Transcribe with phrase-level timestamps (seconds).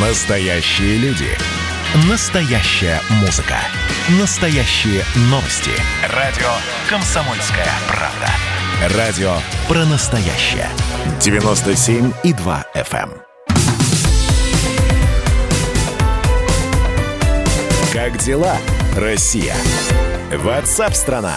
[0.00, 1.26] Настоящие люди.
[2.08, 3.56] Настоящая музыка.
[4.20, 5.72] Настоящие новости.
[6.14, 6.46] Радио
[6.88, 8.96] «Комсомольская правда».
[8.96, 9.32] Радио
[9.66, 10.68] про настоящее.
[11.18, 13.10] 97,2 FM.
[13.10, 13.22] эм.
[17.92, 18.56] Как дела,
[18.96, 19.56] Россия?
[20.32, 21.34] Ватсап-страна!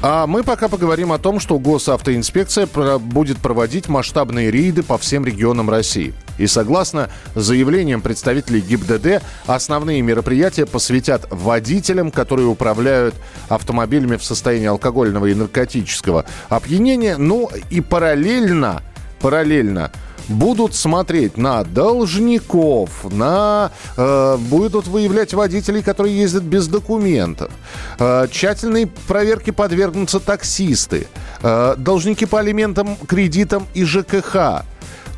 [0.00, 2.68] А мы пока поговорим о том, что госавтоинспекция
[2.98, 6.14] будет проводить масштабные рейды по всем регионам России.
[6.38, 13.14] И согласно заявлениям представителей ГИБДД, основные мероприятия посвятят водителям, которые управляют
[13.48, 17.16] автомобилями в состоянии алкогольного и наркотического опьянения.
[17.16, 18.82] Ну и параллельно,
[19.20, 19.90] параллельно
[20.28, 27.50] будут смотреть на должников, на э, будут выявлять водителей, которые ездят без документов.
[27.98, 31.08] Э, тщательной проверке подвергнутся таксисты,
[31.42, 34.64] э, должники по алиментам, кредитам и ЖКХ.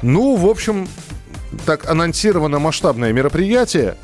[0.03, 0.89] Ну, в общем,
[1.67, 3.97] так анонсировано масштабное мероприятие,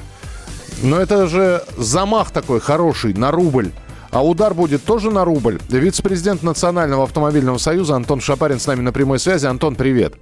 [0.82, 3.70] но это же замах такой хороший на рубль.
[4.10, 5.58] А удар будет тоже на рубль.
[5.68, 9.46] Вице-президент Национального автомобильного союза Антон Шапарин с нами на прямой связи.
[9.46, 10.14] Антон, привет.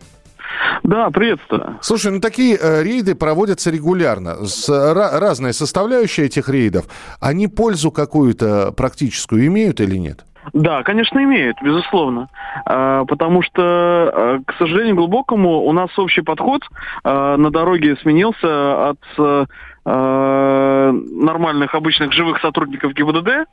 [0.82, 1.78] Да, приветствую.
[1.80, 4.46] Слушай, ну такие э, рейды проводятся регулярно.
[4.46, 6.86] С, ра- разная составляющая этих рейдов.
[7.20, 10.24] Они пользу какую-то практическую имеют или нет?
[10.52, 12.28] Да, конечно, имеют, безусловно.
[12.66, 16.62] А, потому что, а, к сожалению, глубокому у нас общий подход
[17.02, 23.46] а, на дороге сменился от а, нормальных, обычных живых сотрудников ГИБДД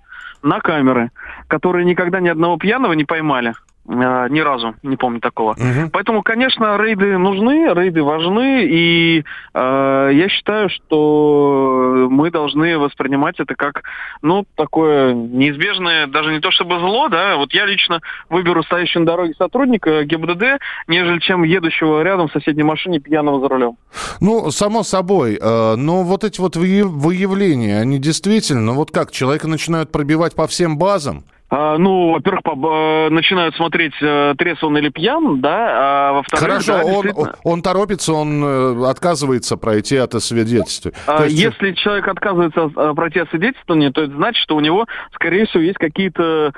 [0.44, 1.12] на камеры,
[1.48, 3.54] которые никогда ни одного пьяного не поймали.
[3.94, 5.56] А, Ни разу, не помню такого.
[5.92, 13.56] Поэтому, конечно, рейды нужны, рейды важны, и э, я считаю, что мы должны воспринимать это
[13.56, 13.84] как,
[14.22, 19.06] ну, такое неизбежное, даже не то чтобы зло, да, вот я лично выберу стоящего на
[19.08, 23.78] дороге сотрудника ГИБДД, нежели чем едущего рядом в соседней машине пьяного за рулем.
[24.22, 25.38] Ну, само собой.
[25.42, 30.36] э, но вот эти вот выяв- выявления, они действительно, ну вот как, человека начинают пробивать
[30.36, 31.24] по всем базам?
[31.54, 36.72] А, ну, во-первых, э, начинают смотреть, э, трезв он или пьян, да, а во-вторых, Хорошо,
[36.78, 40.94] да, он, действительно- он торопится, он э, отказывается пройти от освидетельствия.
[41.08, 45.62] А, есть- Если человек отказывается пройти освидетельствование, то это значит, что у него, скорее всего,
[45.62, 46.54] есть какие-то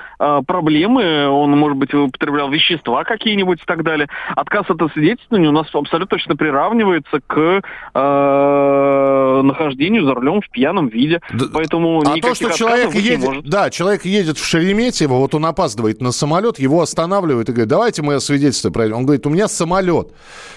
[0.46, 4.08] проблемы, он, может быть, употреблял вещества какие-нибудь и так далее.
[4.36, 7.62] Отказ от освидетельствования у нас абсолютно точно приравнивается к
[7.94, 11.20] а, нахождению за рулем в пьяном виде.
[11.32, 13.44] Да, Поэтому А то, что человек едет, может.
[13.48, 14.46] да, человек едет в
[14.84, 18.96] Шереметьево, вот он опаздывает на самолет, его останавливают и говорят, давайте мы свидетельство пройдем.
[18.96, 20.12] Он говорит, у меня самолет.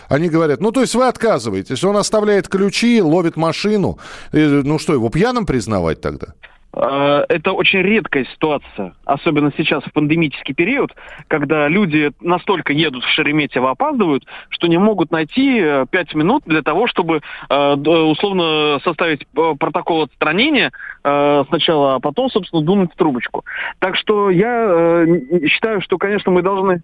[0.10, 1.84] Они говорят, ну, то есть вы отказываетесь.
[1.84, 3.98] Он оставляет ключи, ловит машину.
[4.34, 6.28] И, ну что, его пьяным признавать тогда?
[6.74, 10.94] Э, Это очень редкая ситуация, особенно сейчас в пандемический период,
[11.28, 16.62] когда люди настолько едут в Шереметьево, опаздывают, что не могут найти э, пять минут для
[16.62, 20.72] того, чтобы э, условно составить э, протокол отстранения
[21.04, 23.46] э, сначала, а потом, собственно, дунуть в трубочку.
[23.80, 26.82] Так что я э, считаю, что, конечно, мы должны э,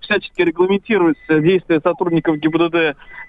[0.00, 2.74] всячески регламентировать действия сотрудников ГИБДД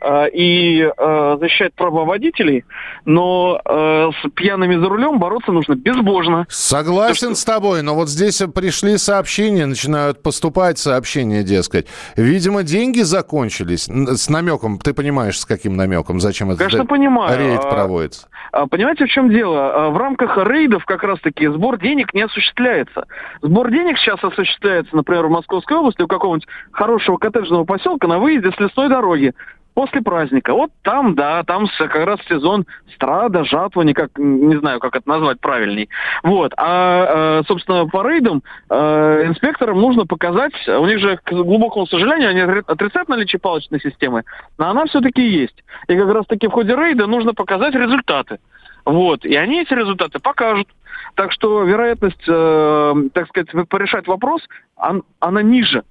[0.01, 2.65] э, и э, защищать права водителей,
[3.05, 6.45] но с пьяными за рулем бороться нужно безбожно.
[6.49, 11.87] Согласен с тобой, но вот здесь пришли сообщения, начинают поступать сообщения, дескать.
[12.15, 13.87] Видимо, деньги закончились.
[13.87, 17.37] С намеком, ты понимаешь, с каким намеком, зачем этот Конечно, понимаю.
[17.37, 18.27] рейд А, проводится.
[18.51, 19.87] А, Понимаете, в чем дело?
[19.87, 23.05] А, В рамках рейдов как раз-таки сбор денег не осуществляется.
[23.41, 28.59] Сбор денег сейчас осуществляется, например, в Московской у какого-нибудь хорошего коттеджного поселка на выезде с
[28.59, 29.33] лесной дороги
[29.73, 30.53] после праздника.
[30.53, 35.39] Вот там, да, там как раз сезон страда, жатва, никак, не знаю, как это назвать
[35.39, 35.89] правильней.
[36.23, 36.53] Вот.
[36.57, 42.29] А, э, собственно, по рейдам э, инспекторам нужно показать, у них же, к глубокому сожалению,
[42.29, 44.23] они отри- отрицают наличие палочной системы,
[44.57, 45.63] но она все-таки есть.
[45.87, 48.39] И как раз-таки в ходе рейда нужно показать результаты.
[48.85, 49.25] Вот.
[49.25, 50.67] И они эти результаты покажут.
[51.15, 54.41] Так что вероятность, э, так сказать, порешать вопрос,
[54.75, 55.83] он- она ниже,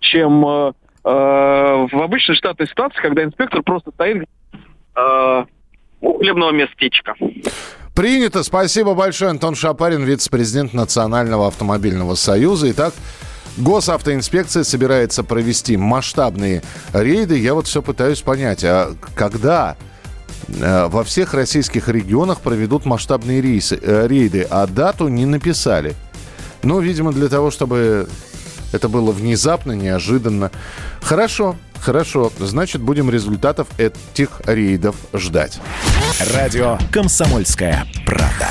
[0.00, 0.72] чем э,
[1.04, 1.10] э,
[1.90, 4.28] в обычной штатной ситуации, когда инспектор просто стоит
[4.96, 5.44] э,
[6.00, 7.14] у хлебного местечка.
[7.94, 8.42] Принято.
[8.44, 9.30] Спасибо большое.
[9.30, 12.70] Антон Шапарин, вице-президент Национального автомобильного союза.
[12.70, 12.94] Итак,
[13.56, 16.62] госавтоинспекция собирается провести масштабные
[16.92, 17.38] рейды.
[17.38, 19.76] Я вот все пытаюсь понять, а когда
[20.48, 25.94] во всех российских регионах проведут масштабные рейсы, э, рейды, а дату не написали?
[26.62, 28.08] Ну, видимо, для того, чтобы
[28.72, 30.50] это было внезапно, неожиданно.
[31.00, 32.32] Хорошо, хорошо.
[32.38, 35.60] Значит, будем результатов этих рейдов ждать.
[36.34, 38.48] Радио «Комсомольская правда».